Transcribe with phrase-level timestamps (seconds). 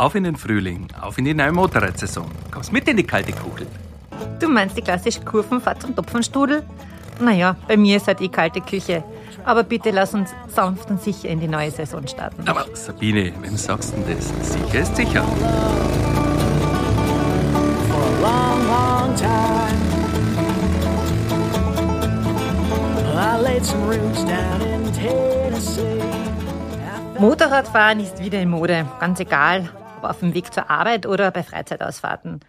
[0.00, 2.24] Auf in den Frühling, auf in die neue Motorradsaison.
[2.50, 3.66] Kommst mit in die kalte Kugel.
[4.40, 6.62] Du meinst die klassische Kurvenfahrt zum Topfenstudel?
[7.20, 9.04] Naja, bei mir ist halt eh kalte Küche.
[9.44, 12.48] Aber bitte lass uns sanft und sicher in die neue Saison starten.
[12.48, 14.32] Aber Sabine, wem sagst du denn das?
[14.50, 15.22] Sicher ist sicher.
[27.18, 29.68] Motorradfahren ist wieder in Mode, ganz egal,
[30.04, 32.40] auf dem Weg zur Arbeit oder bei Freizeitausfahrten.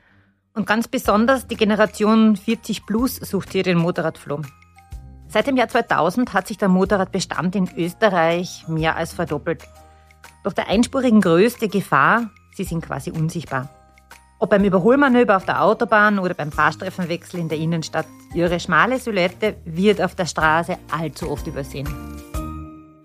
[0.54, 4.42] Und ganz besonders die Generation 40 Plus sucht hier den Motorradfloh.
[5.28, 9.64] Seit dem Jahr 2000 hat sich der Motorradbestand in Österreich mehr als verdoppelt.
[10.44, 13.70] Doch der einspurigen Größte Gefahr, sie sind quasi unsichtbar.
[14.40, 19.56] Ob beim Überholmanöver auf der Autobahn oder beim Fahrstreifenwechsel in der Innenstadt, ihre schmale Silhouette
[19.66, 21.88] wird auf der Straße allzu oft übersehen.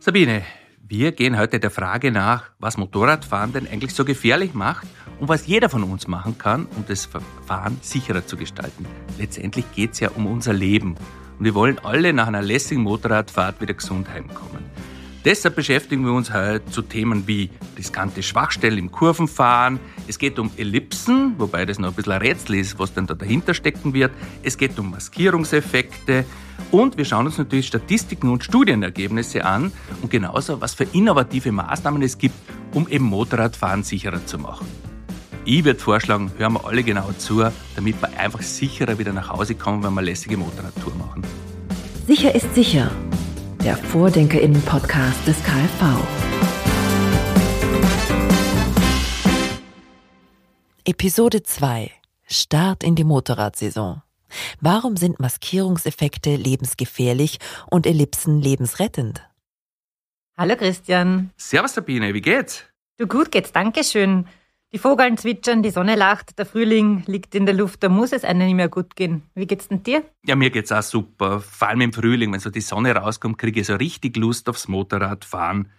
[0.01, 0.42] Sabine,
[0.89, 4.87] wir gehen heute der Frage nach, was Motorradfahren denn eigentlich so gefährlich macht
[5.19, 7.09] und was jeder von uns machen kann, um das
[7.47, 8.87] Fahren sicherer zu gestalten.
[9.19, 10.95] Letztendlich geht es ja um unser Leben
[11.39, 14.64] und wir wollen alle nach einer lässigen Motorradfahrt wieder gesund heimkommen.
[15.27, 19.81] Deshalb beschäftigen wir uns heute zu Themen wie riskante Schwachstellen im Kurvenfahren.
[20.07, 23.15] Es geht um Ellipsen, wobei das noch ein bisschen ein Rätsel ist, was denn da
[23.15, 24.13] dahinter stecken wird.
[24.45, 26.25] Es geht um Maskierungseffekte.
[26.71, 32.03] Und wir schauen uns natürlich Statistiken und Studienergebnisse an und genauso, was für innovative Maßnahmen
[32.03, 32.37] es gibt,
[32.73, 34.69] um eben Motorradfahren sicherer zu machen.
[35.45, 37.43] Ich würde vorschlagen, hören wir alle genau zu,
[37.75, 41.25] damit wir einfach sicherer wieder nach Hause kommen, wenn wir lässige Motorradtour machen.
[42.07, 42.93] Sicher ist sicher.
[43.67, 46.06] Der Vordenkerinnen-Podcast des KfV.
[50.84, 51.91] Episode 2.
[52.28, 54.03] Start in die Motorradsaison.
[54.61, 59.28] Warum sind Maskierungseffekte lebensgefährlich und Ellipsen lebensrettend?
[60.39, 61.33] Hallo Christian.
[61.36, 62.62] Servus Sabine, wie geht's?
[62.98, 64.29] Du gut geht's, Dankeschön.
[64.73, 68.25] Die Vogeln zwitschern, die Sonne lacht, der Frühling liegt in der Luft, da muss es
[68.25, 69.23] einem nicht mehr gut gehen.
[69.35, 70.03] Wie geht's denn dir?
[70.25, 71.41] Ja, mir geht's auch super.
[71.41, 74.67] Vor allem im Frühling, wenn so die Sonne rauskommt, kriege ich so richtig Lust aufs
[74.67, 75.71] Motorradfahren.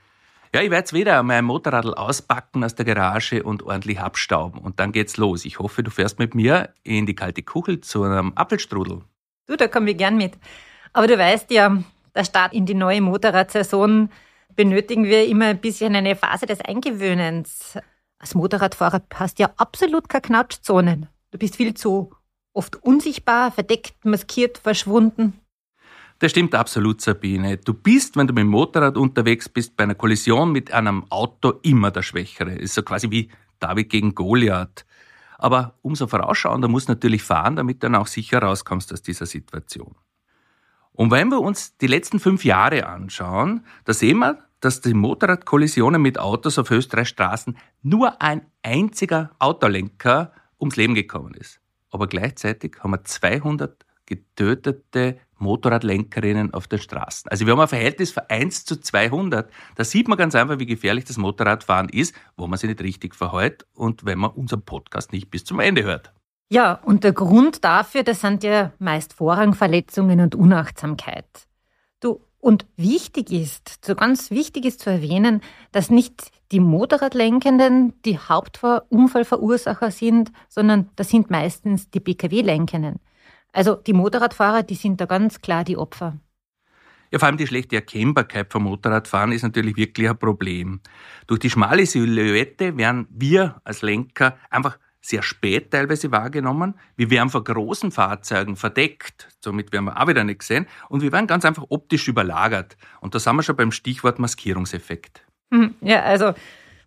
[0.55, 4.61] Ja, ich werde jetzt wieder mein Motorradl auspacken aus der Garage und ordentlich abstauben.
[4.61, 5.43] Und dann geht's los.
[5.43, 9.01] Ich hoffe, du fährst mit mir in die kalte Kuchel zu einem Apfelstrudel.
[9.47, 10.37] Du, da komme ich gern mit.
[10.93, 11.83] Aber du weißt ja,
[12.15, 14.09] der Start in die neue Motorradsaison
[14.55, 17.77] benötigen wir immer ein bisschen eine Phase des Eingewöhnens.
[18.19, 21.07] Als Motorradfahrer hast du ja absolut keine Knautschzonen.
[21.31, 22.11] Du bist viel zu
[22.53, 25.39] oft unsichtbar, verdeckt, maskiert, verschwunden.
[26.19, 27.57] Das stimmt absolut, Sabine.
[27.57, 31.59] Du bist, wenn du mit dem Motorrad unterwegs bist, bei einer Kollision mit einem Auto
[31.61, 32.55] immer der Schwächere.
[32.55, 33.29] Ist so quasi wie
[33.59, 34.85] David gegen Goliath.
[35.37, 39.27] Aber umso vorausschauender musst du natürlich fahren, damit du dann auch sicher rauskommst aus dieser
[39.27, 39.95] Situation.
[40.93, 46.01] Und wenn wir uns die letzten fünf Jahre anschauen, da sehen wir, dass die Motorradkollisionen
[46.01, 51.59] mit Autos auf Österreichs Straßen nur ein einziger Autolenker ums Leben gekommen ist.
[51.91, 57.29] Aber gleichzeitig haben wir 200 getötete Motorradlenkerinnen auf den Straßen.
[57.29, 59.51] Also wir haben ein Verhältnis von 1 zu 200.
[59.75, 63.15] Da sieht man ganz einfach, wie gefährlich das Motorradfahren ist, wo man sich nicht richtig
[63.15, 66.13] verhält und wenn man unseren Podcast nicht bis zum Ende hört.
[66.49, 71.46] Ja, und der Grund dafür, das sind ja meist Vorrangverletzungen und Unachtsamkeit.
[72.47, 75.41] Und wichtig ist, so ganz wichtig ist zu erwähnen,
[75.73, 83.01] dass nicht die Motorradlenkenden die Hauptunfallverursacher sind, sondern das sind meistens die Pkw-Lenkenden.
[83.51, 86.21] Also die Motorradfahrer, die sind da ganz klar die Opfer.
[87.11, 90.79] Ja, vor allem die schlechte Erkennbarkeit vom Motorradfahren ist natürlich wirklich ein Problem.
[91.27, 96.75] Durch die schmale Silhouette werden wir als Lenker einfach sehr spät teilweise wahrgenommen.
[96.95, 101.11] Wir werden von großen Fahrzeugen verdeckt, somit werden wir auch wieder nicht gesehen und wir
[101.11, 102.77] werden ganz einfach optisch überlagert.
[103.01, 105.25] Und da sind wir schon beim Stichwort Maskierungseffekt.
[105.53, 106.33] Hm, Ja, also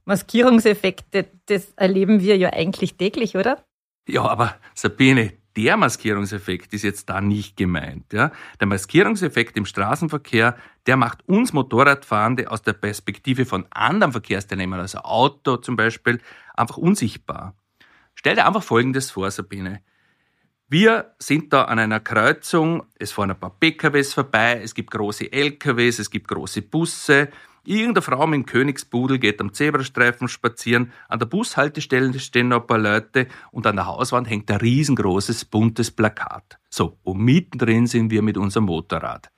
[0.04, 3.64] Maskierungseffekte, das erleben wir ja eigentlich täglich, oder?
[4.08, 8.12] Ja, aber Sabine, der Maskierungseffekt ist jetzt da nicht gemeint.
[8.12, 8.32] Ja?
[8.60, 10.56] Der Maskierungseffekt im Straßenverkehr,
[10.86, 16.20] der macht uns Motorradfahrende aus der Perspektive von anderen Verkehrsteilnehmern, also Auto zum Beispiel,
[16.56, 17.54] einfach unsichtbar.
[18.20, 19.80] Stell dir einfach Folgendes vor, Sabine.
[20.68, 25.32] Wir sind da an einer Kreuzung, es fahren ein paar PKWs vorbei, es gibt große
[25.32, 27.30] LKWs, es gibt große Busse.
[27.64, 32.66] Irgendeine Frau mit dem Königsbudel geht am Zebrastreifen spazieren, an der Bushaltestelle stehen noch ein
[32.66, 36.58] paar Leute und an der Hauswand hängt ein riesengroßes, buntes Plakat.
[36.68, 39.30] So, und mittendrin sind wir mit unserem Motorrad.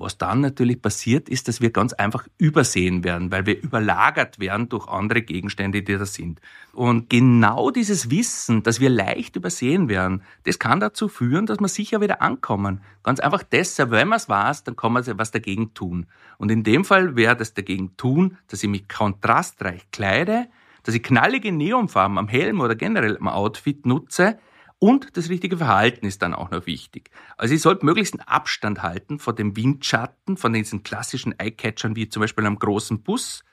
[0.00, 4.68] Was dann natürlich passiert, ist, dass wir ganz einfach übersehen werden, weil wir überlagert werden
[4.68, 6.40] durch andere Gegenstände, die da sind.
[6.72, 11.66] Und genau dieses Wissen, dass wir leicht übersehen werden, das kann dazu führen, dass wir
[11.66, 12.80] sicher wieder ankommen.
[13.02, 16.06] Ganz einfach deshalb, wenn man es weiß, dann kann man was dagegen tun.
[16.36, 20.46] Und in dem Fall wäre das dagegen tun, dass ich mich kontrastreich kleide,
[20.84, 24.38] dass ich knallige Neonfarben am Helm oder generell am Outfit nutze
[24.78, 27.10] und das richtige Verhalten ist dann auch noch wichtig.
[27.36, 32.08] Also ich sollte möglichst einen Abstand halten von dem Windschatten, von diesen klassischen Eyecatchern wie
[32.08, 33.44] zum Beispiel am großen Bus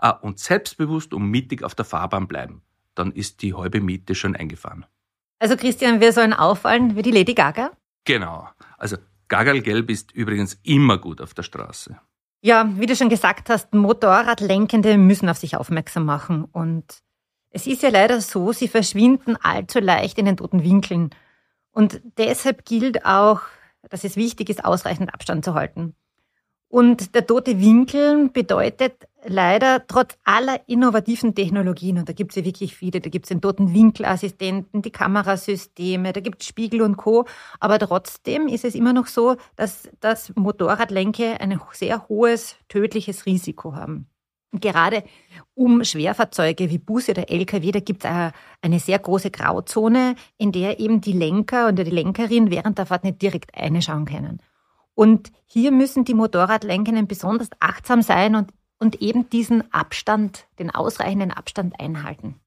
[0.00, 2.62] äh, und selbstbewusst und mittig auf der Fahrbahn bleiben.
[2.94, 4.86] Dann ist die halbe Miete schon eingefahren.
[5.38, 7.72] Also Christian, wir sollen auffallen wie die Lady Gaga?
[8.04, 8.48] Genau.
[8.76, 8.96] Also
[9.28, 11.98] Gagalgelb ist übrigens immer gut auf der Straße.
[12.42, 16.44] Ja, wie du schon gesagt hast, Motorradlenkende müssen auf sich aufmerksam machen.
[16.44, 17.02] Und
[17.54, 21.10] es ist ja leider so, sie verschwinden allzu leicht in den toten Winkeln.
[21.70, 23.42] Und deshalb gilt auch,
[23.88, 25.94] dass es wichtig ist, ausreichend Abstand zu halten.
[26.68, 32.44] Und der tote Winkel bedeutet leider trotz aller innovativen Technologien, und da gibt es ja
[32.44, 36.96] wirklich viele, da gibt es den toten Winkelassistenten, die Kamerasysteme, da gibt es Spiegel und
[36.96, 37.24] Co.
[37.60, 43.76] Aber trotzdem ist es immer noch so, dass das Motorradlenke ein sehr hohes tödliches Risiko
[43.76, 44.08] haben.
[44.60, 45.04] Gerade
[45.54, 48.10] um Schwerfahrzeuge wie Busse oder Lkw, da gibt es
[48.62, 53.04] eine sehr große Grauzone, in der eben die Lenker und die Lenkerin während der Fahrt
[53.04, 54.40] nicht direkt einschauen können.
[54.94, 61.32] Und hier müssen die Motorradlenkenden besonders achtsam sein und, und eben diesen Abstand, den ausreichenden
[61.32, 62.40] Abstand einhalten.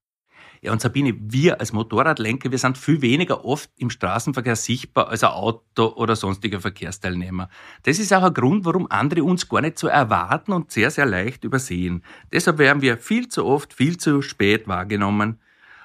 [0.60, 5.22] Ja, und Sabine, wir als Motorradlenker, wir sind viel weniger oft im Straßenverkehr sichtbar als
[5.22, 7.48] ein Auto oder sonstiger Verkehrsteilnehmer.
[7.84, 11.06] Das ist auch ein Grund, warum andere uns gar nicht so erwarten und sehr, sehr
[11.06, 12.02] leicht übersehen.
[12.32, 15.40] Deshalb werden wir viel zu oft, viel zu spät wahrgenommen.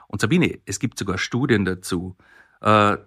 [0.08, 2.16] Und Sabine, es gibt sogar Studien dazu.
[2.62, 2.98] Äh,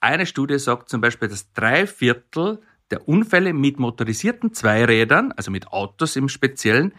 [0.00, 5.68] eine Studie sagt zum Beispiel, dass drei Viertel der Unfälle mit motorisierten Zweirädern, also mit
[5.68, 6.92] Autos im Speziellen,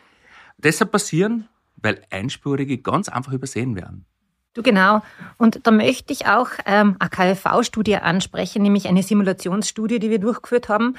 [0.57, 4.05] deshalb passieren, weil Einspurige ganz einfach übersehen werden.
[4.53, 5.01] Du genau.
[5.37, 10.69] Und da möchte ich auch ähm, eine KfV-Studie ansprechen, nämlich eine Simulationsstudie, die wir durchgeführt
[10.69, 10.95] haben.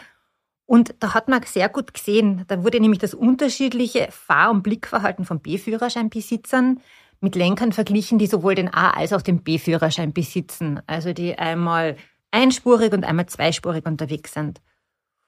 [0.66, 5.24] Und da hat man sehr gut gesehen, da wurde nämlich das unterschiedliche Fahr- und Blickverhalten
[5.24, 6.80] von B-Führerscheinbesitzern
[7.20, 10.80] mit Lenkern verglichen, die sowohl den A- als auch den B-Führerschein besitzen.
[10.86, 11.96] Also die einmal
[12.30, 14.60] einspurig und einmal zweispurig unterwegs sind.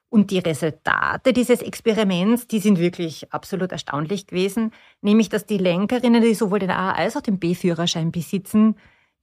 [0.09, 4.71] Und die Resultate dieses Experiments, die sind wirklich absolut erstaunlich gewesen,
[5.01, 8.75] nämlich dass die Lenkerinnen, die sowohl den A als auch den B-Führerschein besitzen,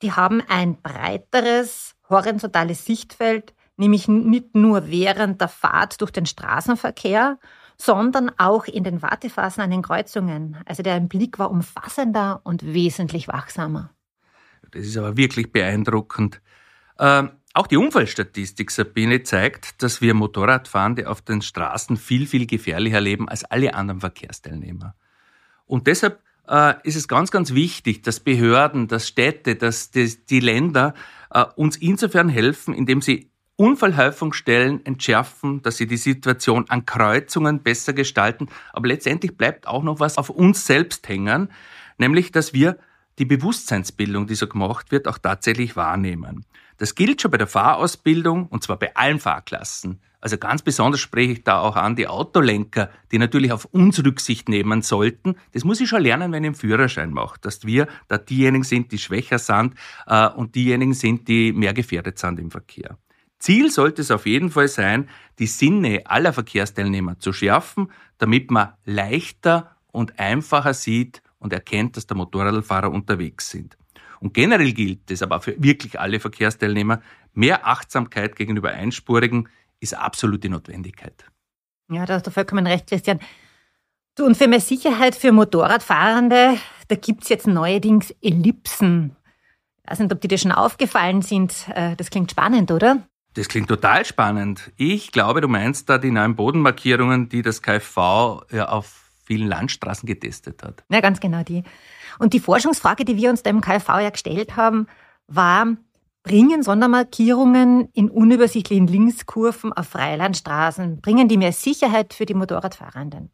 [0.03, 7.39] die haben ein breiteres horizontales Sichtfeld, nämlich nicht nur während der Fahrt durch den Straßenverkehr,
[7.77, 10.57] sondern auch in den Wartephasen an den Kreuzungen.
[10.67, 13.91] Also der Blick war umfassender und wesentlich wachsamer.
[14.71, 16.41] Das ist aber wirklich beeindruckend.
[16.99, 23.01] Ähm auch die Unfallstatistik, Sabine, zeigt, dass wir Motorradfahrende auf den Straßen viel, viel gefährlicher
[23.01, 24.95] leben als alle anderen Verkehrsteilnehmer.
[25.65, 30.41] Und deshalb äh, ist es ganz, ganz wichtig, dass Behörden, dass Städte, dass die, die
[30.41, 30.95] Länder
[31.31, 37.95] äh, uns insofern helfen, indem sie Unfallhäufungsstellen entschärfen, dass sie die Situation an Kreuzungen besser
[37.95, 38.49] gestalten.
[38.75, 41.51] Aber letztendlich bleibt auch noch was auf uns selbst hängen,
[41.97, 42.77] nämlich dass wir
[43.19, 46.45] die Bewusstseinsbildung, die so gemacht wird, auch tatsächlich wahrnehmen.
[46.79, 50.01] Das gilt schon bei der Fahrausbildung und zwar bei allen Fahrklassen.
[50.21, 54.49] Also ganz besonders spreche ich da auch an die Autolenker, die natürlich auf uns Rücksicht
[54.49, 55.37] nehmen sollten.
[55.53, 58.93] Das muss ich schon lernen, wenn ich einen Führerschein mache, dass wir da diejenigen sind,
[58.93, 59.75] die schwächer sind
[60.07, 62.99] äh, und diejenigen sind, die mehr gefährdet sind im Verkehr.
[63.39, 65.09] Ziel sollte es auf jeden Fall sein,
[65.39, 72.07] die Sinne aller Verkehrsteilnehmer zu schärfen, damit man leichter und einfacher sieht und erkennt, dass
[72.07, 73.77] der Motorradfahrer unterwegs sind.
[74.21, 77.03] Und generell gilt es aber für wirklich alle Verkehrsteilnehmer,
[77.35, 79.49] mehr Achtsamkeit gegenüber Einspurigen
[79.81, 81.25] ist absolute Notwendigkeit.
[81.91, 83.21] Ja, da hast du vollkommen recht, Christian.
[84.17, 86.57] Du, und für mehr Sicherheit für Motorradfahrende,
[86.89, 89.15] da gibt es jetzt neuerdings Ellipsen.
[89.85, 91.69] Ich weiß nicht, ob die dir schon aufgefallen sind.
[91.75, 93.07] Äh, das klingt spannend, oder?
[93.35, 94.73] Das klingt total spannend.
[94.77, 100.07] Ich glaube, du meinst da die neuen Bodenmarkierungen, die das KfV ja auf vielen Landstraßen
[100.07, 100.85] getestet hat.
[100.89, 101.65] Ja, ganz genau die.
[102.19, 104.87] Und die Forschungsfrage, die wir uns da im KfV ja gestellt haben,
[105.27, 105.77] war,
[106.23, 113.31] bringen Sondermarkierungen in unübersichtlichen Linkskurven auf Freilandstraßen, bringen die mehr Sicherheit für die Motorradfahrenden?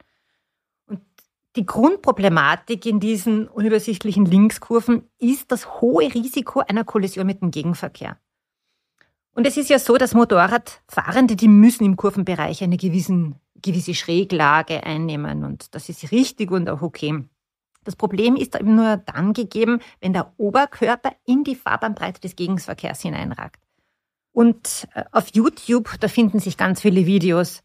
[0.87, 1.01] Und
[1.57, 8.19] die Grundproblematik in diesen unübersichtlichen Linkskurven ist das hohe Risiko einer Kollision mit dem Gegenverkehr.
[9.35, 14.85] Und es ist ja so, dass Motorradfahrende, die müssen im Kurvenbereich eine gewissen, gewisse Schräglage
[14.85, 15.45] einnehmen.
[15.45, 17.25] Und das ist richtig und auch okay.
[17.85, 23.01] Das Problem ist eben nur dann gegeben, wenn der Oberkörper in die Fahrbahnbreite des Gegenverkehrs
[23.03, 23.61] hineinragt.
[24.33, 27.63] Und äh, auf YouTube, da finden sich ganz viele Videos,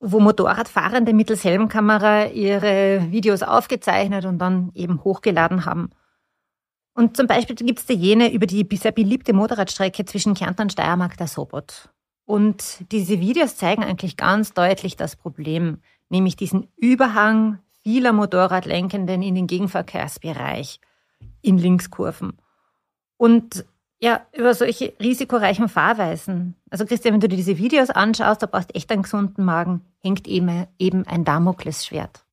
[0.00, 5.90] wo Motorradfahrende mittels Helmkamera ihre Videos aufgezeichnet und dann eben hochgeladen haben.
[6.94, 10.72] Und zum Beispiel gibt es da jene über die sehr beliebte Motorradstrecke zwischen Kärnten und
[10.72, 11.88] Steiermark, der Sobot.
[12.32, 19.34] Und diese Videos zeigen eigentlich ganz deutlich das Problem, nämlich diesen Überhang vieler Motorradlenkenden in
[19.34, 20.80] den Gegenverkehrsbereich
[21.42, 22.38] in Linkskurven.
[23.18, 23.66] Und
[24.00, 26.54] ja, über solche risikoreichen Fahrweisen.
[26.70, 30.26] Also Christian, wenn du dir diese Videos anschaust, da brauchst echt einen gesunden Magen, hängt
[30.26, 32.24] eben, eben ein Damoklesschwert.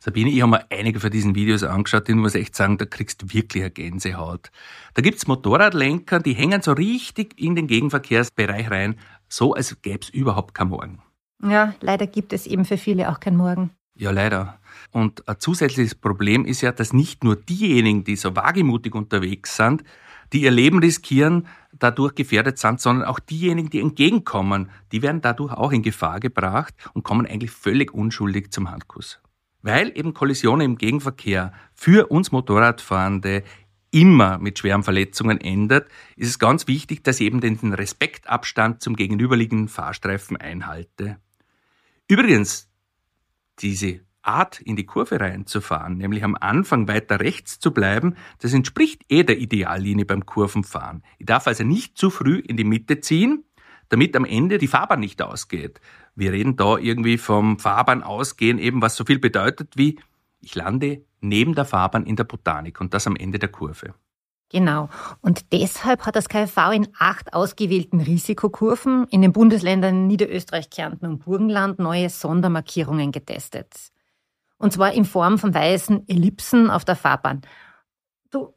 [0.00, 3.22] Sabine, ich habe mir einige von diesen Videos angeschaut, ich muss echt sagen, da kriegst
[3.22, 4.52] du wirklich eine Gänsehaut.
[4.94, 8.94] Da gibt's Motorradlenker, die hängen so richtig in den Gegenverkehrsbereich rein,
[9.28, 11.02] so als gäbe es überhaupt kein Morgen.
[11.42, 13.70] Ja, leider gibt es eben für viele auch kein Morgen.
[13.96, 14.60] Ja, leider.
[14.92, 19.82] Und ein zusätzliches Problem ist ja, dass nicht nur diejenigen, die so wagemutig unterwegs sind,
[20.32, 25.52] die ihr Leben riskieren, dadurch gefährdet sind, sondern auch diejenigen, die entgegenkommen, die werden dadurch
[25.52, 29.20] auch in Gefahr gebracht und kommen eigentlich völlig unschuldig zum Handkuss.
[29.62, 33.42] Weil eben Kollisionen im Gegenverkehr für uns Motorradfahrende
[33.90, 38.96] immer mit schweren Verletzungen endet, ist es ganz wichtig, dass ich eben den Respektabstand zum
[38.96, 41.18] gegenüberliegenden Fahrstreifen einhalte.
[42.08, 42.68] Übrigens,
[43.60, 49.02] diese Art in die Kurve reinzufahren, nämlich am Anfang weiter rechts zu bleiben, das entspricht
[49.08, 51.02] eh der Ideallinie beim Kurvenfahren.
[51.18, 53.44] Ich darf also nicht zu früh in die Mitte ziehen,
[53.88, 55.80] damit am Ende die Fahrbahn nicht ausgeht.
[56.14, 59.98] Wir reden da irgendwie vom Fahrbahn ausgehen, eben was so viel bedeutet wie
[60.40, 63.94] ich lande neben der Fahrbahn in der Botanik und das am Ende der Kurve.
[64.50, 64.88] Genau.
[65.20, 71.24] Und deshalb hat das KfV in acht ausgewählten Risikokurven in den Bundesländern Niederösterreich, Kärnten und
[71.24, 73.74] Burgenland neue Sondermarkierungen getestet.
[74.56, 77.42] Und zwar in Form von weißen Ellipsen auf der Fahrbahn.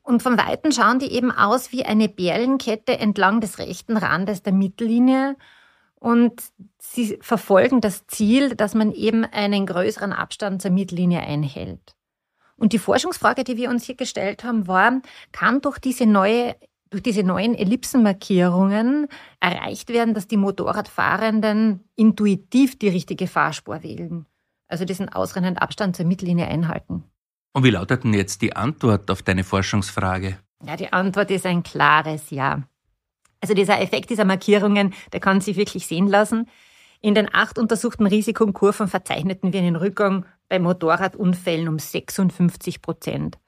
[0.02, 4.54] Und von Weitem schauen die eben aus wie eine Perlenkette entlang des rechten Randes der
[4.54, 5.36] Mittellinie.
[5.96, 6.42] Und
[6.80, 11.96] sie verfolgen das Ziel, dass man eben einen größeren Abstand zur Mittellinie einhält.
[12.62, 15.02] Und die Forschungsfrage, die wir uns hier gestellt haben, war,
[15.32, 16.56] kann durch diese neue
[16.90, 19.08] durch diese neuen Ellipsenmarkierungen
[19.40, 24.26] erreicht werden, dass die Motorradfahrenden intuitiv die richtige Fahrspur wählen
[24.72, 27.04] also diesen ausreichenden Abstand zur Mittellinie einhalten.
[27.54, 30.38] Und wie lautet denn jetzt die Antwort auf deine Forschungsfrage?
[30.66, 32.64] Ja, die Antwort ist ein klares Ja.
[33.42, 36.48] Also dieser Effekt dieser Markierungen, der kann sich wirklich sehen lassen.
[37.02, 43.40] In den acht untersuchten Risikokurven verzeichneten wir einen Rückgang bei Motorradunfällen um 56 Prozent.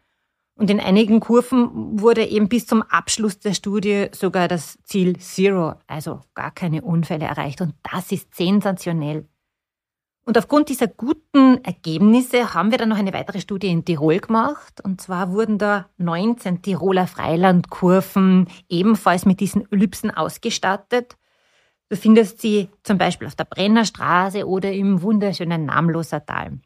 [0.55, 5.74] Und in einigen Kurven wurde eben bis zum Abschluss der Studie sogar das Ziel Zero,
[5.86, 7.60] also gar keine Unfälle erreicht.
[7.60, 9.27] Und das ist sensationell.
[10.25, 14.79] Und aufgrund dieser guten Ergebnisse haben wir dann noch eine weitere Studie in Tirol gemacht.
[14.81, 21.17] Und zwar wurden da 19 Tiroler Freilandkurven ebenfalls mit diesen Ellipsen ausgestattet.
[21.89, 26.62] Du findest sie zum Beispiel auf der Brennerstraße oder im wunderschönen Namloser Tal.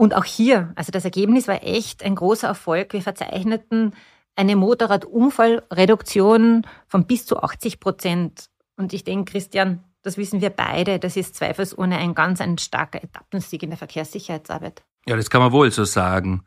[0.00, 2.94] Und auch hier, also das Ergebnis war echt ein großer Erfolg.
[2.94, 3.92] Wir verzeichneten
[4.34, 8.48] eine Motorradunfallreduktion von bis zu 80 Prozent.
[8.78, 11.00] Und ich denke, Christian, das wissen wir beide.
[11.00, 14.82] Das ist zweifelsohne ein ganz ein starker Etappensieg in der Verkehrssicherheitsarbeit.
[15.04, 16.46] Ja, das kann man wohl so sagen.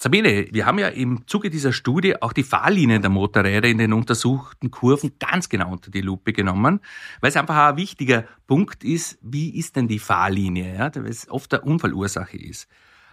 [0.00, 3.92] Sabine, wir haben ja im Zuge dieser Studie auch die Fahrlinien der Motorräder in den
[3.92, 6.80] untersuchten Kurven ganz genau unter die Lupe genommen,
[7.20, 11.30] weil es einfach ein wichtiger Punkt ist, wie ist denn die Fahrlinie, ja, weil es
[11.30, 12.68] oft der Unfallursache ist.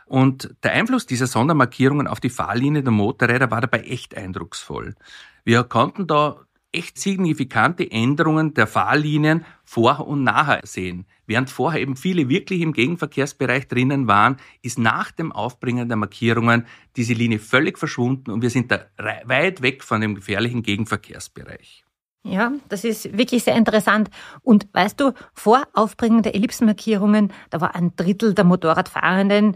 [0.05, 4.95] Und der Einfluss dieser Sondermarkierungen auf die Fahrlinie der Motorräder war dabei echt eindrucksvoll.
[5.43, 6.45] Wir konnten da
[6.75, 11.05] echt signifikante Änderungen der Fahrlinien vorher und nachher sehen.
[11.25, 16.67] Während vorher eben viele wirklich im Gegenverkehrsbereich drinnen waren, ist nach dem Aufbringen der Markierungen
[16.95, 21.85] diese Linie völlig verschwunden und wir sind da weit weg von dem gefährlichen Gegenverkehrsbereich.
[22.23, 24.09] Ja, das ist wirklich sehr interessant.
[24.41, 29.55] Und weißt du, vor Aufbringen der Ellipsenmarkierungen, da war ein Drittel der Motorradfahrenden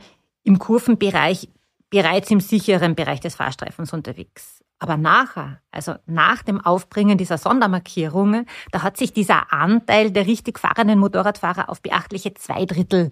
[0.50, 1.48] im Kurvenbereich
[1.92, 4.64] bereits im sicheren Bereich des Fahrstreifens unterwegs.
[4.80, 10.58] Aber nachher, also nach dem Aufbringen dieser Sondermarkierungen, da hat sich dieser Anteil der richtig
[10.58, 13.12] fahrenden Motorradfahrer auf beachtliche zwei Drittel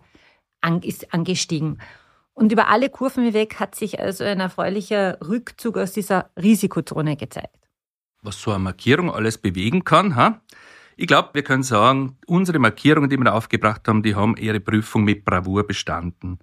[0.62, 1.79] angestiegen.
[2.34, 7.70] Und über alle Kurven hinweg hat sich also ein erfreulicher Rückzug aus dieser Risikozone gezeigt.
[8.24, 10.41] Was so eine Markierung alles bewegen kann, ha?
[10.96, 15.03] Ich glaube, wir können sagen, unsere Markierungen, die wir aufgebracht haben, die haben ihre Prüfung
[15.03, 16.39] mit Bravour bestanden.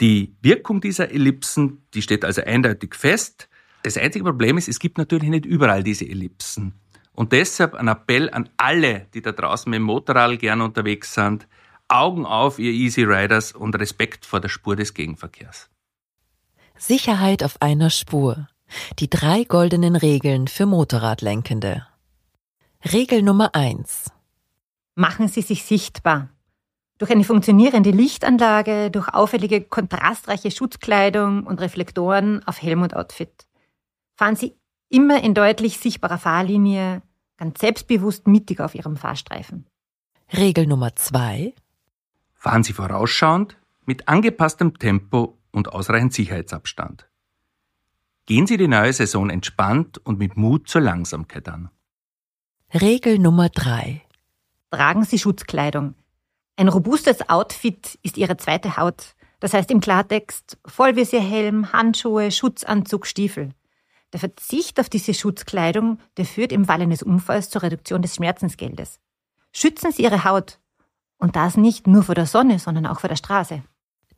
[0.00, 3.48] Die Wirkung dieser Ellipsen, die steht also eindeutig fest.
[3.82, 6.74] Das einzige Problem ist, es gibt natürlich nicht überall diese Ellipsen.
[7.12, 11.46] Und deshalb ein Appell an alle, die da draußen mit dem Motorrad gerne unterwegs sind.
[11.88, 15.68] Augen auf, ihr Easy Riders und Respekt vor der Spur des Gegenverkehrs.
[16.78, 18.48] Sicherheit auf einer Spur.
[18.98, 21.86] Die drei goldenen Regeln für Motorradlenkende.
[22.92, 24.10] Regel Nummer eins:
[24.94, 26.30] Machen Sie sich sichtbar.
[27.02, 33.48] Durch eine funktionierende Lichtanlage, durch auffällige kontrastreiche Schutzkleidung und Reflektoren auf Helm und Outfit
[34.14, 34.54] fahren Sie
[34.88, 37.02] immer in deutlich sichtbarer Fahrlinie,
[37.38, 39.66] ganz selbstbewusst mittig auf Ihrem Fahrstreifen.
[40.32, 41.54] Regel Nummer zwei.
[42.34, 47.08] Fahren Sie vorausschauend, mit angepasstem Tempo und ausreichend Sicherheitsabstand.
[48.26, 51.68] Gehen Sie die neue Saison entspannt und mit Mut zur Langsamkeit an.
[52.72, 54.02] Regel Nummer drei:
[54.70, 55.96] Tragen Sie Schutzkleidung.
[56.62, 59.16] Ein robustes Outfit ist Ihre zweite Haut.
[59.40, 63.50] Das heißt im Klartext Vollvisierhelm, Handschuhe, Schutzanzug, Stiefel.
[64.12, 69.00] Der Verzicht auf diese Schutzkleidung, der führt im Fall eines Unfalls zur Reduktion des Schmerzensgeldes.
[69.52, 70.60] Schützen Sie Ihre Haut.
[71.18, 73.64] Und das nicht nur vor der Sonne, sondern auch vor der Straße.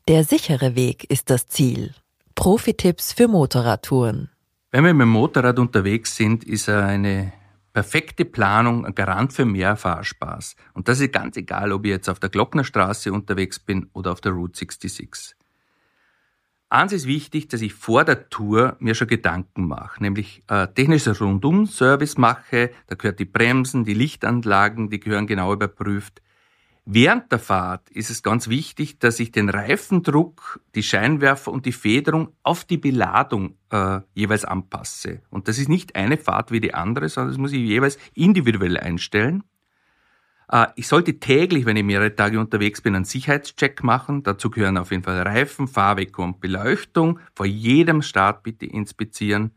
[0.07, 1.95] Der sichere Weg ist das Ziel.
[2.35, 4.29] Profi-Tipps für Motorradtouren.
[4.71, 7.33] Wenn wir mit dem Motorrad unterwegs sind, ist er eine
[7.75, 10.57] perfekte Planung ein Garant für mehr Fahrspaß.
[10.73, 14.23] Und das ist ganz egal, ob ich jetzt auf der Glocknerstraße unterwegs bin oder auf
[14.23, 15.37] der Route 66.
[16.71, 21.19] Eins ist wichtig, dass ich vor der Tour mir schon Gedanken mache, nämlich äh, technischer
[21.19, 26.23] Rundum-Service mache, da gehört die Bremsen, die Lichtanlagen, die gehören genau überprüft.
[26.87, 31.73] Während der Fahrt ist es ganz wichtig, dass ich den Reifendruck, die Scheinwerfer und die
[31.73, 35.23] Federung auf die Beladung äh, jeweils anpasse.
[35.31, 38.77] Und das ist nicht eine Fahrt wie die andere, sondern das muss ich jeweils individuell
[38.77, 39.45] einstellen.
[40.51, 44.23] Äh, ich sollte täglich, wenn ich mehrere Tage unterwegs bin, einen Sicherheitscheck machen.
[44.23, 47.19] Dazu gehören auf jeden Fall Reifen, Fahrwerk und Beleuchtung.
[47.35, 49.53] Vor jedem Start bitte inspizieren.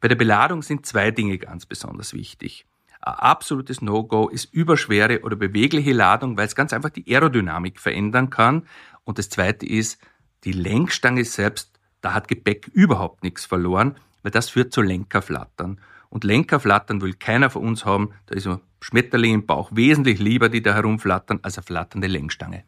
[0.00, 2.64] Bei der Beladung sind zwei Dinge ganz besonders wichtig.
[3.04, 8.30] Ein absolutes No-Go ist überschwere oder bewegliche Ladung, weil es ganz einfach die Aerodynamik verändern
[8.30, 8.66] kann.
[9.02, 10.00] Und das zweite ist,
[10.44, 15.80] die Lenkstange selbst, da hat Gepäck überhaupt nichts verloren, weil das führt zu Lenkerflattern.
[16.10, 18.10] Und Lenkerflattern will keiner von uns haben.
[18.26, 22.64] Da ist ein Schmetterling im Bauch wesentlich lieber, die da herumflattern, als eine flatternde Lenkstange.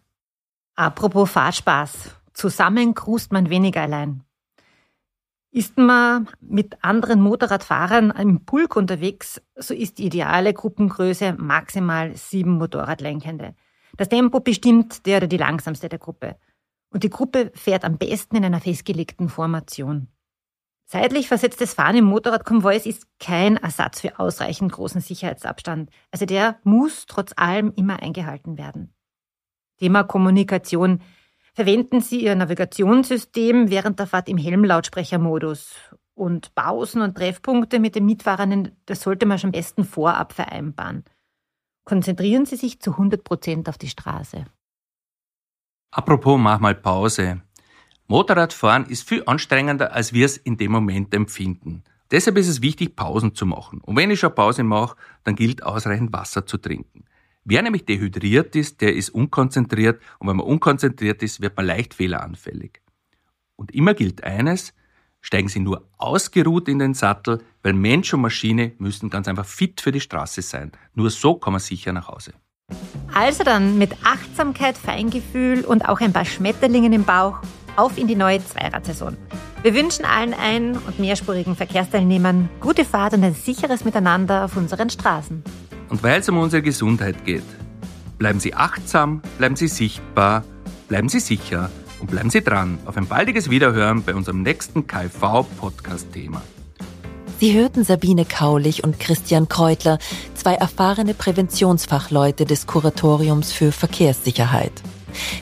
[0.74, 2.16] Apropos Fahrspaß.
[2.32, 4.24] Zusammen cruist man weniger allein.
[5.54, 12.58] Ist man mit anderen Motorradfahrern im Pulk unterwegs, so ist die ideale Gruppengröße maximal sieben
[12.58, 13.54] Motorradlenkende.
[13.96, 16.34] Das Tempo bestimmt der oder die langsamste der Gruppe.
[16.90, 20.08] Und die Gruppe fährt am besten in einer festgelegten Formation.
[20.86, 25.88] Seitlich versetztes Fahren im Motorradkonvoi ist kein Ersatz für ausreichend großen Sicherheitsabstand.
[26.10, 28.92] Also der muss trotz allem immer eingehalten werden.
[29.78, 31.00] Thema Kommunikation.
[31.54, 35.74] Verwenden Sie Ihr Navigationssystem während der Fahrt im Helmlautsprechermodus.
[36.14, 41.04] Und Pausen und Treffpunkte mit den Mitfahrern, das sollte man schon am besten vorab vereinbaren.
[41.84, 44.46] Konzentrieren Sie sich zu 100 Prozent auf die Straße.
[45.92, 47.42] Apropos, mach mal Pause.
[48.08, 51.84] Motorradfahren ist viel anstrengender, als wir es in dem Moment empfinden.
[52.10, 53.80] Deshalb ist es wichtig, Pausen zu machen.
[53.80, 57.04] Und wenn ich schon Pause mache, dann gilt ausreichend Wasser zu trinken.
[57.44, 61.92] Wer nämlich dehydriert ist, der ist unkonzentriert und wenn man unkonzentriert ist, wird man leicht
[61.92, 62.80] fehleranfällig.
[63.56, 64.72] Und immer gilt eines,
[65.20, 69.82] steigen Sie nur ausgeruht in den Sattel, weil Mensch und Maschine müssen ganz einfach fit
[69.82, 70.72] für die Straße sein.
[70.94, 72.32] Nur so kommen wir sicher nach Hause.
[73.12, 77.40] Also dann mit Achtsamkeit, Feingefühl und auch ein paar Schmetterlingen im Bauch
[77.76, 79.16] auf in die neue Zweiradsaison.
[79.62, 84.88] Wir wünschen allen ein- und mehrspurigen Verkehrsteilnehmern gute Fahrt und ein sicheres Miteinander auf unseren
[84.88, 85.42] Straßen.
[85.88, 87.44] Und weil es um unsere Gesundheit geht,
[88.18, 90.44] bleiben Sie achtsam, bleiben Sie sichtbar,
[90.88, 91.70] bleiben Sie sicher
[92.00, 96.42] und bleiben Sie dran auf ein baldiges Wiederhören bei unserem nächsten KV-Podcast-Thema.
[97.40, 99.98] Sie hörten Sabine Kaulich und Christian Kreutler,
[100.34, 104.72] zwei erfahrene Präventionsfachleute des Kuratoriums für Verkehrssicherheit.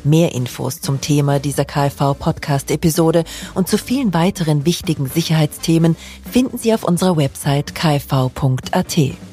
[0.05, 3.25] Mehr Infos zum Thema dieser KfV-Podcast-Episode
[3.55, 5.97] und zu vielen weiteren wichtigen Sicherheitsthemen
[6.31, 9.32] finden Sie auf unserer Website kfv.at.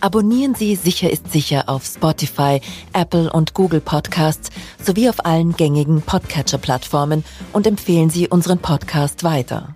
[0.00, 2.60] Abonnieren Sie Sicher ist sicher auf Spotify,
[2.92, 4.50] Apple und Google Podcasts
[4.82, 9.74] sowie auf allen gängigen Podcatcher-Plattformen und empfehlen Sie unseren Podcast weiter.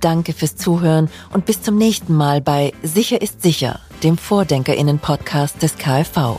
[0.00, 5.76] Danke fürs Zuhören und bis zum nächsten Mal bei Sicher ist sicher, dem Vordenkerinnen-Podcast des
[5.78, 6.38] KfV.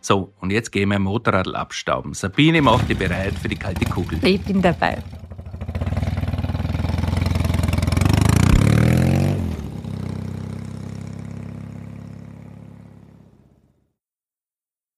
[0.00, 2.12] So, und jetzt gehen wir im Motorradl abstauben.
[2.12, 4.18] Sabine macht dich bereit für die kalte Kugel.
[4.22, 5.02] Ich bin dabei.